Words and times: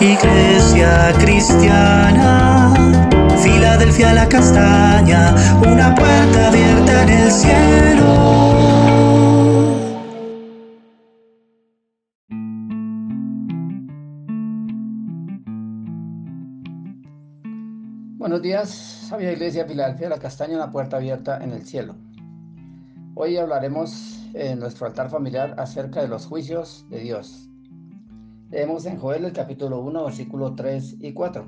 Iglesia 0.00 1.12
cristiana, 1.20 2.74
Filadelfia 3.40 4.12
la 4.12 4.28
castaña, 4.28 5.32
una 5.62 5.94
puerta 5.94 6.48
abierta 6.48 7.02
en 7.04 7.08
el 7.10 7.30
cielo. 7.30 8.14
Buenos 18.18 18.42
días, 18.42 18.70
sabia 18.70 19.30
Iglesia 19.30 19.64
Filadelfia 19.64 20.08
la 20.08 20.18
castaña, 20.18 20.56
una 20.56 20.72
puerta 20.72 20.96
abierta 20.96 21.38
en 21.42 21.52
el 21.52 21.64
cielo. 21.64 21.94
Hoy 23.14 23.36
hablaremos 23.36 24.28
en 24.34 24.58
nuestro 24.58 24.88
altar 24.88 25.08
familiar 25.08 25.54
acerca 25.56 26.02
de 26.02 26.08
los 26.08 26.26
juicios 26.26 26.84
de 26.90 26.98
Dios. 26.98 27.48
Leemos 28.54 28.86
en 28.86 29.00
Joel 29.00 29.24
el 29.24 29.32
capítulo 29.32 29.80
1, 29.80 30.04
versículo 30.04 30.54
3 30.54 30.98
y 31.00 31.12
4. 31.12 31.44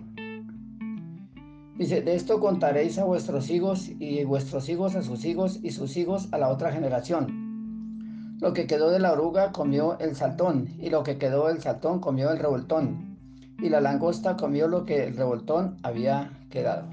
Dice, 1.79 2.03
de 2.03 2.17
esto 2.17 2.41
contaréis 2.41 2.99
a 2.99 3.05
vuestros 3.05 3.49
hijos 3.49 3.89
y 4.01 4.25
vuestros 4.25 4.69
hijos 4.69 4.97
a 4.97 5.03
sus 5.03 5.25
hijos 5.25 5.61
y 5.63 5.71
sus 5.71 5.97
hijos 5.97 6.27
a 6.33 6.39
la 6.39 6.49
otra 6.49 6.73
generación. 6.73 8.39
Lo 8.41 8.53
que 8.53 8.67
quedó 8.67 8.91
de 8.91 8.99
la 8.99 9.13
oruga 9.13 9.53
comió 9.53 9.97
el 10.01 10.17
saltón 10.17 10.69
y 10.81 10.91
lo 10.91 11.05
que 11.05 11.17
quedó 11.17 11.47
del 11.47 11.61
saltón 11.61 12.01
comió 12.01 12.33
el 12.33 12.41
revoltón 12.41 13.17
y 13.63 13.69
la 13.69 13.81
langosta 13.81 14.37
comió 14.37 14.67
lo 14.67 14.85
que 14.85 15.05
el 15.05 15.17
revoltón 15.17 15.77
había 15.85 16.33
quedado. 16.51 16.89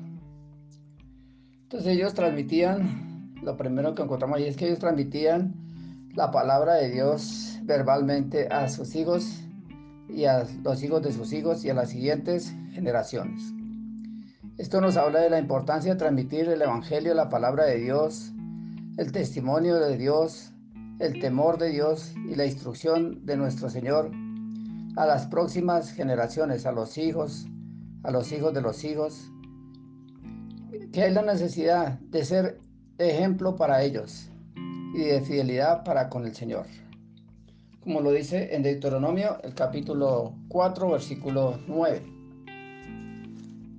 Entonces 1.64 1.88
ellos 1.88 2.14
transmitían, 2.14 3.34
lo 3.42 3.58
primero 3.58 3.96
que 3.96 4.04
encontramos 4.04 4.38
ahí 4.38 4.46
es 4.46 4.58
que 4.58 4.68
ellos 4.68 4.78
transmitían 4.78 5.56
la 6.14 6.30
palabra 6.30 6.76
de 6.76 6.92
Dios 6.92 7.58
verbalmente 7.64 8.48
a 8.50 8.70
sus 8.70 8.94
hijos 8.94 9.44
y 10.10 10.26
a 10.26 10.46
los 10.64 10.84
hijos 10.84 11.02
de 11.02 11.12
sus 11.12 11.34
hijos 11.34 11.64
y 11.64 11.70
a 11.70 11.74
las 11.74 11.90
siguientes 11.90 12.54
generaciones. 12.72 13.54
Esto 14.58 14.82
nos 14.82 14.98
habla 14.98 15.22
de 15.22 15.30
la 15.30 15.40
importancia 15.40 15.94
de 15.94 16.00
transmitir 16.00 16.48
el 16.48 16.62
Evangelio, 16.62 17.14
la 17.14 17.30
palabra 17.30 17.66
de 17.66 17.78
Dios, 17.78 18.32
el 18.98 19.12
testimonio 19.12 19.80
de 19.80 19.98
Dios, 19.98 20.54
el 21.00 21.20
temor 21.20 21.58
de 21.58 21.70
Dios 21.70 22.14
y 22.30 22.36
la 22.36 22.46
instrucción 22.46 23.26
de 23.26 23.38
nuestro 23.38 23.70
Señor 23.70 24.12
a 24.96 25.06
las 25.08 25.26
próximas 25.26 25.92
generaciones, 25.92 26.66
a 26.68 26.72
los 26.72 26.98
hijos, 27.00 27.48
a 28.04 28.12
los 28.12 28.32
hijos 28.32 28.54
de 28.54 28.62
los 28.62 28.84
hijos, 28.84 29.32
que 30.92 31.04
hay 31.04 31.14
la 31.14 31.24
necesidad 31.24 32.00
de 32.00 32.24
ser 32.24 32.60
ejemplo 33.00 33.56
para 33.56 33.82
ellos 33.82 34.30
y 34.94 35.00
de 35.00 35.22
fidelidad 35.22 35.84
para 35.84 36.10
con 36.10 36.26
el 36.26 36.36
Señor 36.36 36.68
como 37.84 38.00
lo 38.00 38.12
dice 38.12 38.56
en 38.56 38.64
Deuteronomio, 38.64 39.38
el 39.44 39.54
capítulo 39.54 40.36
4, 40.48 40.92
versículo 40.92 41.60
9. 41.68 42.02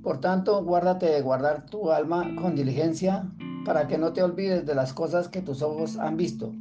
Por 0.03 0.21
tanto, 0.21 0.63
guárdate 0.63 1.07
de 1.07 1.23
guardar 1.23 1.65
tu 1.67 1.91
alma 1.91 2.31
con 2.41 2.55
diligencia, 2.55 3.27
para 3.65 3.87
que 3.87 3.97
no 3.97 4.13
te 4.13 4.23
olvides 4.23 4.67
de 4.67 4.75
las 4.75 4.93
cosas 4.93 5.29
que 5.29 5.41
tus 5.41 5.63
ojos 5.63 5.97
han 5.97 6.19
visto, 6.19 6.53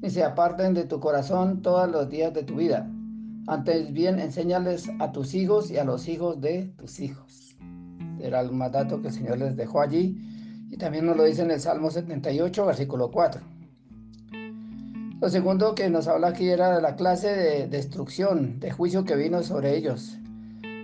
ni 0.00 0.08
se 0.08 0.24
aparten 0.24 0.72
de 0.72 0.84
tu 0.84 1.00
corazón 1.00 1.60
todos 1.60 1.90
los 1.90 2.08
días 2.08 2.32
de 2.32 2.44
tu 2.44 2.56
vida. 2.56 2.90
Antes 3.46 3.92
bien, 3.92 4.18
enséñales 4.18 4.90
a 5.00 5.12
tus 5.12 5.34
hijos 5.34 5.70
y 5.70 5.76
a 5.76 5.84
los 5.84 6.08
hijos 6.08 6.40
de 6.40 6.72
tus 6.78 6.98
hijos. 7.00 7.58
Era 8.20 8.40
el 8.40 8.52
mandato 8.52 9.02
que 9.02 9.08
el 9.08 9.14
Señor 9.14 9.36
les 9.36 9.54
dejó 9.54 9.82
allí, 9.82 10.16
y 10.70 10.78
también 10.78 11.04
nos 11.04 11.18
lo 11.18 11.24
dice 11.24 11.42
en 11.42 11.50
el 11.50 11.60
Salmo 11.60 11.90
78, 11.90 12.64
versículo 12.64 13.10
4. 13.10 13.59
Lo 15.20 15.28
segundo 15.28 15.74
que 15.74 15.90
nos 15.90 16.08
habla 16.08 16.28
aquí 16.28 16.48
era 16.48 16.74
de 16.74 16.80
la 16.80 16.96
clase 16.96 17.28
de 17.28 17.68
destrucción, 17.68 18.58
de 18.58 18.70
juicio 18.70 19.04
que 19.04 19.16
vino 19.16 19.42
sobre 19.42 19.76
ellos. 19.76 20.16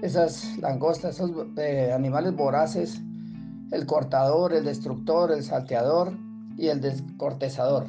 Esas 0.03 0.59
langostas, 0.59 1.15
esos 1.15 1.31
eh, 1.57 1.91
animales 1.91 2.37
voraces, 2.37 3.01
el 3.73 3.87
cortador, 3.87 4.53
el 4.53 4.67
destructor, 4.67 5.33
el 5.33 5.43
salteador 5.43 6.13
y 6.59 6.69
el 6.69 6.83
descortezador. 6.83 7.87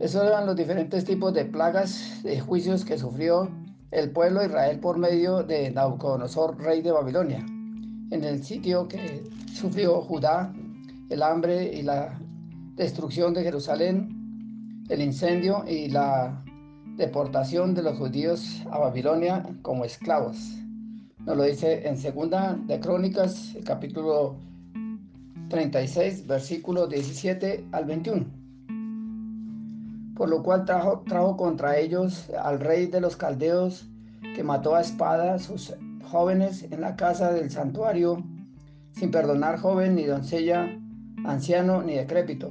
Esos 0.00 0.24
eran 0.24 0.44
los 0.44 0.56
diferentes 0.56 1.04
tipos 1.04 1.32
de 1.32 1.44
plagas, 1.44 2.20
de 2.24 2.40
juicios 2.40 2.84
que 2.84 2.98
sufrió 2.98 3.48
el 3.92 4.10
pueblo 4.10 4.40
de 4.40 4.46
Israel 4.46 4.80
por 4.80 4.98
medio 4.98 5.44
de 5.44 5.70
Nabucodonosor, 5.70 6.60
rey 6.60 6.82
de 6.82 6.90
Babilonia, 6.90 7.46
en 8.10 8.24
el 8.24 8.42
sitio 8.42 8.88
que 8.88 9.22
sufrió 9.54 10.00
Judá, 10.02 10.52
el 11.10 11.22
hambre 11.22 11.72
y 11.72 11.82
la 11.82 12.18
destrucción 12.74 13.34
de 13.34 13.44
Jerusalén 13.44 14.17
el 14.88 15.02
incendio 15.02 15.64
y 15.68 15.88
la 15.88 16.42
deportación 16.96 17.74
de 17.74 17.82
los 17.82 17.98
judíos 17.98 18.64
a 18.70 18.78
Babilonia 18.78 19.44
como 19.62 19.84
esclavos. 19.84 20.36
Nos 21.24 21.36
lo 21.36 21.44
dice 21.44 21.86
en 21.86 21.98
segunda 21.98 22.58
de 22.66 22.80
Crónicas, 22.80 23.54
capítulo 23.64 24.36
36, 25.50 26.26
versículo 26.26 26.86
17 26.86 27.66
al 27.72 27.84
21. 27.84 28.26
Por 30.16 30.30
lo 30.30 30.42
cual 30.42 30.64
trajo, 30.64 31.04
trajo 31.06 31.36
contra 31.36 31.78
ellos 31.78 32.30
al 32.42 32.58
rey 32.58 32.86
de 32.86 33.00
los 33.00 33.16
caldeos, 33.16 33.86
que 34.34 34.42
mató 34.42 34.74
a 34.74 34.80
espada 34.80 35.34
a 35.34 35.38
sus 35.38 35.74
jóvenes 36.10 36.66
en 36.70 36.80
la 36.80 36.96
casa 36.96 37.32
del 37.32 37.50
santuario, 37.50 38.24
sin 38.92 39.10
perdonar 39.10 39.58
joven 39.60 39.96
ni 39.96 40.04
doncella, 40.04 40.66
anciano 41.24 41.82
ni 41.82 41.94
decrépito 41.94 42.50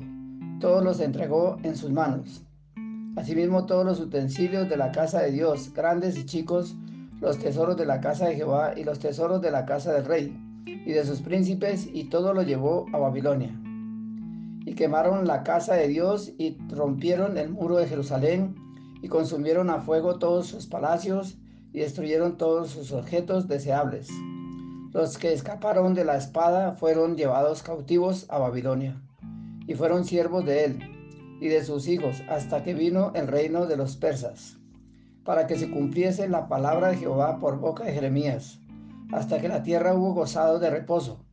todos 0.59 0.83
los 0.83 0.99
entregó 0.99 1.57
en 1.63 1.75
sus 1.75 1.91
manos. 1.91 2.43
Asimismo 3.15 3.65
todos 3.65 3.85
los 3.85 3.99
utensilios 3.99 4.67
de 4.69 4.77
la 4.77 4.91
casa 4.91 5.21
de 5.21 5.31
Dios, 5.31 5.71
grandes 5.73 6.17
y 6.17 6.25
chicos, 6.25 6.75
los 7.19 7.37
tesoros 7.37 7.77
de 7.77 7.85
la 7.85 8.01
casa 8.01 8.27
de 8.27 8.35
Jehová 8.35 8.73
y 8.75 8.83
los 8.83 8.99
tesoros 8.99 9.41
de 9.41 9.51
la 9.51 9.65
casa 9.65 9.93
del 9.93 10.05
rey 10.05 10.35
y 10.65 10.91
de 10.91 11.05
sus 11.05 11.21
príncipes, 11.21 11.87
y 11.91 12.05
todo 12.05 12.33
lo 12.33 12.41
llevó 12.41 12.85
a 12.93 12.97
Babilonia. 12.97 13.55
Y 14.65 14.73
quemaron 14.73 15.27
la 15.27 15.43
casa 15.43 15.75
de 15.75 15.87
Dios 15.87 16.33
y 16.37 16.57
rompieron 16.69 17.37
el 17.37 17.49
muro 17.49 17.77
de 17.77 17.87
Jerusalén 17.87 18.55
y 19.01 19.07
consumieron 19.07 19.69
a 19.69 19.81
fuego 19.81 20.17
todos 20.17 20.47
sus 20.47 20.65
palacios 20.65 21.37
y 21.71 21.79
destruyeron 21.79 22.37
todos 22.37 22.71
sus 22.71 22.91
objetos 22.91 23.47
deseables. 23.47 24.09
Los 24.91 25.17
que 25.17 25.33
escaparon 25.33 25.93
de 25.93 26.05
la 26.05 26.17
espada 26.17 26.73
fueron 26.73 27.15
llevados 27.15 27.61
cautivos 27.61 28.25
a 28.29 28.39
Babilonia 28.39 29.01
y 29.67 29.75
fueron 29.75 30.05
siervos 30.05 30.45
de 30.45 30.63
él 30.63 30.79
y 31.39 31.49
de 31.49 31.63
sus 31.63 31.87
hijos 31.87 32.23
hasta 32.29 32.63
que 32.63 32.73
vino 32.73 33.11
el 33.13 33.27
reino 33.27 33.67
de 33.67 33.77
los 33.77 33.97
persas, 33.97 34.57
para 35.23 35.45
que 35.45 35.57
se 35.57 35.69
cumpliese 35.69 36.27
la 36.29 36.47
palabra 36.47 36.89
de 36.89 36.97
Jehová 36.97 37.39
por 37.39 37.59
boca 37.59 37.83
de 37.83 37.93
Jeremías, 37.93 38.59
hasta 39.11 39.39
que 39.39 39.49
la 39.49 39.63
tierra 39.63 39.93
hubo 39.93 40.13
gozado 40.13 40.57
de 40.59 40.69
reposo, 40.69 41.23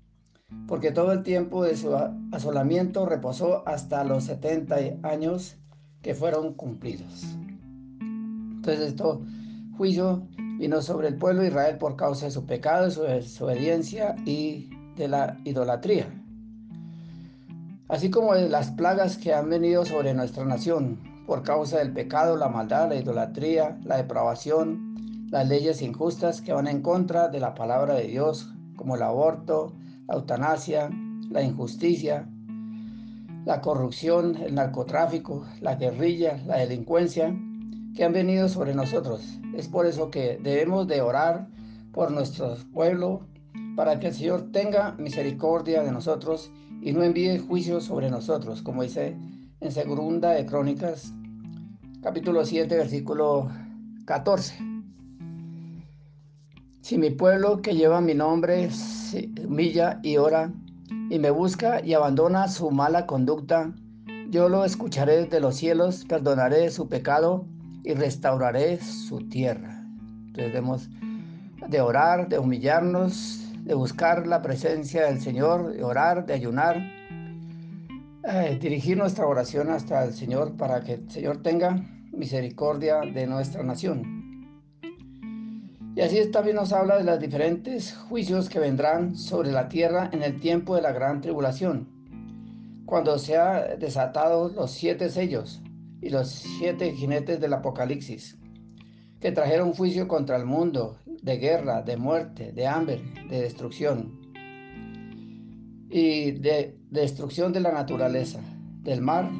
porque 0.66 0.90
todo 0.90 1.12
el 1.12 1.22
tiempo 1.22 1.64
de 1.64 1.76
su 1.76 1.96
asolamiento 2.32 3.06
reposó 3.06 3.66
hasta 3.66 4.04
los 4.04 4.24
70 4.24 4.76
años 5.02 5.56
que 6.02 6.14
fueron 6.14 6.54
cumplidos. 6.54 7.24
Entonces 8.00 8.88
esto 8.88 9.22
juicio 9.76 10.26
vino 10.58 10.82
sobre 10.82 11.08
el 11.08 11.16
pueblo 11.16 11.42
de 11.42 11.48
Israel 11.48 11.78
por 11.78 11.96
causa 11.96 12.26
de 12.26 12.32
su 12.32 12.46
pecado, 12.46 12.90
su 12.90 13.02
desobediencia 13.02 14.14
y 14.24 14.70
de 14.96 15.08
la 15.08 15.40
idolatría 15.44 16.23
así 17.94 18.10
como 18.10 18.34
las 18.34 18.72
plagas 18.72 19.16
que 19.16 19.32
han 19.32 19.48
venido 19.48 19.84
sobre 19.84 20.14
nuestra 20.14 20.44
nación 20.44 20.98
por 21.28 21.44
causa 21.44 21.78
del 21.78 21.92
pecado, 21.92 22.36
la 22.36 22.48
maldad, 22.48 22.88
la 22.88 22.96
idolatría, 22.96 23.78
la 23.84 23.98
depravación, 23.98 25.28
las 25.30 25.48
leyes 25.48 25.80
injustas 25.80 26.40
que 26.40 26.52
van 26.52 26.66
en 26.66 26.82
contra 26.82 27.28
de 27.28 27.38
la 27.38 27.54
palabra 27.54 27.94
de 27.94 28.08
Dios, 28.08 28.52
como 28.74 28.96
el 28.96 29.02
aborto, 29.02 29.74
la 30.08 30.16
eutanasia, 30.16 30.90
la 31.30 31.42
injusticia, 31.42 32.28
la 33.44 33.60
corrupción, 33.60 34.38
el 34.42 34.56
narcotráfico, 34.56 35.46
la 35.60 35.76
guerrilla, 35.76 36.42
la 36.46 36.56
delincuencia, 36.56 37.32
que 37.94 38.02
han 38.02 38.12
venido 38.12 38.48
sobre 38.48 38.74
nosotros. 38.74 39.38
Es 39.56 39.68
por 39.68 39.86
eso 39.86 40.10
que 40.10 40.40
debemos 40.42 40.88
de 40.88 41.00
orar 41.00 41.46
por 41.92 42.10
nuestro 42.10 42.56
pueblo, 42.72 43.28
para 43.76 44.00
que 44.00 44.08
el 44.08 44.14
Señor 44.14 44.50
tenga 44.50 44.96
misericordia 44.98 45.84
de 45.84 45.92
nosotros 45.92 46.50
y 46.84 46.92
no 46.92 47.02
envíe 47.02 47.38
juicio 47.38 47.80
sobre 47.80 48.10
nosotros, 48.10 48.60
como 48.60 48.82
dice 48.82 49.16
en 49.60 49.72
Segunda 49.72 50.32
de 50.32 50.44
Crónicas, 50.44 51.14
capítulo 52.02 52.44
7, 52.44 52.76
versículo 52.76 53.50
14. 54.04 54.54
Si 56.82 56.98
mi 56.98 57.08
pueblo 57.08 57.62
que 57.62 57.74
lleva 57.74 58.02
mi 58.02 58.12
nombre 58.12 58.70
se 58.70 59.30
humilla 59.42 59.98
y 60.02 60.18
ora 60.18 60.52
y 61.08 61.18
me 61.18 61.30
busca 61.30 61.82
y 61.82 61.94
abandona 61.94 62.48
su 62.48 62.70
mala 62.70 63.06
conducta, 63.06 63.72
yo 64.28 64.50
lo 64.50 64.66
escucharé 64.66 65.22
desde 65.22 65.40
los 65.40 65.56
cielos, 65.56 66.04
perdonaré 66.06 66.70
su 66.70 66.90
pecado 66.90 67.46
y 67.82 67.94
restauraré 67.94 68.78
su 68.82 69.26
tierra. 69.30 69.86
Entonces 70.26 70.52
debemos 70.52 70.90
de 71.66 71.80
orar, 71.80 72.28
de 72.28 72.38
humillarnos, 72.38 73.43
de 73.64 73.74
buscar 73.74 74.26
la 74.26 74.42
presencia 74.42 75.06
del 75.06 75.20
Señor, 75.20 75.72
de 75.72 75.82
orar, 75.82 76.26
de 76.26 76.34
ayunar, 76.34 76.76
eh, 78.22 78.58
dirigir 78.60 78.98
nuestra 78.98 79.26
oración 79.26 79.70
hasta 79.70 80.04
el 80.04 80.12
Señor 80.12 80.56
para 80.56 80.82
que 80.82 80.94
el 80.94 81.10
Señor 81.10 81.42
tenga 81.42 81.82
misericordia 82.12 83.00
de 83.00 83.26
nuestra 83.26 83.62
nación. 83.62 84.24
Y 85.96 86.00
así 86.02 86.30
también 86.30 86.56
nos 86.56 86.72
habla 86.72 86.98
de 86.98 87.04
los 87.04 87.18
diferentes 87.18 87.96
juicios 88.08 88.50
que 88.50 88.58
vendrán 88.58 89.16
sobre 89.16 89.50
la 89.50 89.68
tierra 89.68 90.10
en 90.12 90.22
el 90.22 90.40
tiempo 90.40 90.76
de 90.76 90.82
la 90.82 90.92
gran 90.92 91.22
tribulación, 91.22 91.88
cuando 92.84 93.18
sean 93.18 93.78
desatados 93.78 94.54
los 94.54 94.72
siete 94.72 95.08
sellos 95.08 95.62
y 96.02 96.10
los 96.10 96.28
siete 96.28 96.92
jinetes 96.92 97.40
del 97.40 97.54
Apocalipsis, 97.54 98.36
que 99.20 99.32
trajeron 99.32 99.72
juicio 99.72 100.06
contra 100.06 100.36
el 100.36 100.44
mundo, 100.44 100.98
de 101.24 101.38
guerra, 101.38 101.82
de 101.82 101.96
muerte, 101.96 102.52
de 102.52 102.66
hambre, 102.66 103.02
de 103.30 103.40
destrucción 103.40 104.20
y 105.90 106.32
de, 106.32 106.78
destrucción 106.90 107.52
de 107.52 107.60
la 107.60 107.72
naturaleza, 107.72 108.40
del 108.82 109.00
mar, 109.00 109.30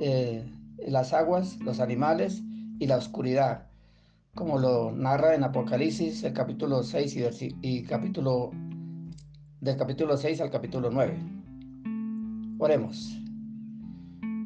eh, 0.00 0.44
las 0.86 1.12
aguas, 1.14 1.58
los 1.60 1.80
animales 1.80 2.42
y 2.78 2.86
la 2.86 2.96
oscuridad 2.96 3.70
como 4.34 4.58
lo 4.58 4.92
narra 4.92 5.34
en 5.34 5.44
Apocalipsis, 5.44 6.22
el 6.24 6.32
capítulo 6.32 6.82
6 6.82 7.18
y, 7.62 7.82
capítulo 7.82 8.50
del 9.60 9.76
capítulo 9.76 10.16
6 10.16 10.40
al 10.40 10.50
capítulo 10.50 10.90
9. 10.90 11.18
Oremos. 12.58 13.16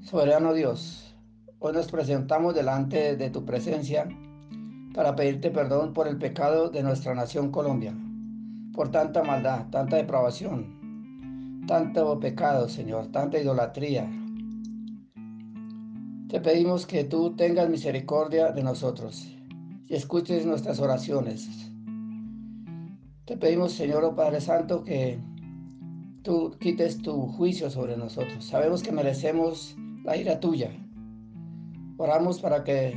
Soberano 0.02 0.55
Dios, 0.55 1.14
hoy 1.58 1.73
nos 1.73 1.91
presentamos 1.91 2.55
delante 2.55 3.17
de 3.17 3.31
tu 3.31 3.44
presencia 3.44 4.08
para 4.94 5.17
pedirte 5.17 5.50
perdón 5.50 5.93
por 5.93 6.06
el 6.06 6.17
pecado 6.19 6.70
de 6.70 6.85
nuestra 6.85 7.14
nación 7.14 7.50
Colombia, 7.50 7.93
por 8.73 8.91
tanta 8.93 9.25
maldad, 9.25 9.67
tanta 9.70 9.96
depravación, 9.96 11.64
tanto 11.67 12.20
pecado, 12.20 12.69
Señor, 12.69 13.08
tanta 13.08 13.38
idolatría. 13.38 14.08
Te 16.29 16.41
pedimos 16.41 16.87
que 16.87 17.02
tú 17.05 17.35
tengas 17.35 17.69
misericordia 17.69 18.52
de 18.52 18.62
nosotros 18.62 19.29
y 19.87 19.94
escuches 19.94 20.46
nuestras 20.46 20.79
oraciones. 20.79 21.49
Te 23.25 23.37
pedimos, 23.37 23.73
Señor, 23.73 24.05
oh 24.05 24.14
Padre 24.14 24.41
Santo, 24.41 24.85
que 24.85 25.19
tú 26.23 26.56
quites 26.61 27.02
tu 27.02 27.26
juicio 27.26 27.69
sobre 27.69 27.96
nosotros. 27.96 28.44
Sabemos 28.44 28.82
que 28.82 28.93
merecemos 28.93 29.76
la 30.05 30.17
ira 30.17 30.38
tuya. 30.38 30.70
Oramos 31.96 32.41
para 32.41 32.62
que 32.62 32.94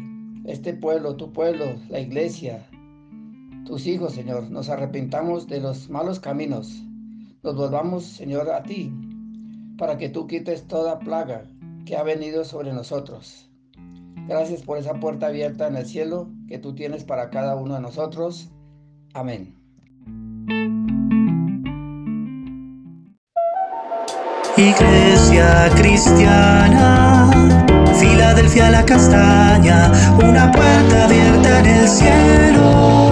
este 0.47 0.73
pueblo, 0.73 1.15
tu 1.15 1.31
pueblo, 1.33 1.65
la 1.89 1.99
iglesia, 1.99 2.65
tus 3.65 3.85
hijos, 3.85 4.13
Señor, 4.13 4.49
nos 4.49 4.69
arrepintamos 4.69 5.47
de 5.47 5.59
los 5.59 5.89
malos 5.89 6.21
caminos. 6.21 6.83
Nos 7.44 7.55
volvamos, 7.55 8.05
Señor, 8.05 8.49
a 8.49 8.63
ti, 8.63 8.91
para 9.77 9.97
que 9.97 10.09
tú 10.09 10.25
quites 10.25 10.65
toda 10.67 10.99
plaga 10.99 11.44
que 11.85 11.97
ha 11.97 12.03
venido 12.03 12.45
sobre 12.45 12.73
nosotros. 12.73 13.49
Gracias 14.27 14.61
por 14.63 14.77
esa 14.77 14.94
puerta 14.95 15.27
abierta 15.27 15.67
en 15.67 15.75
el 15.75 15.85
cielo 15.85 16.29
que 16.47 16.57
tú 16.57 16.73
tienes 16.75 17.03
para 17.03 17.29
cada 17.29 17.55
uno 17.55 17.75
de 17.75 17.81
nosotros. 17.81 18.49
Amén. 19.13 19.53
Iglesia 24.57 25.69
cristiana, 25.75 27.06
Filadelfia 28.37 28.69
la 28.69 28.85
castaña, 28.85 29.91
una 30.23 30.51
puerta 30.51 31.05
abierta 31.05 31.59
en 31.59 31.65
el 31.65 31.87
cielo. 31.87 33.06